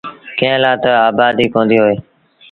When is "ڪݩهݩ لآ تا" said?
0.39-0.91